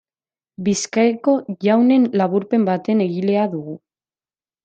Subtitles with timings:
[0.67, 1.33] Bizkaiko
[1.65, 3.79] Jaunen Laburpen baten egilea dugu.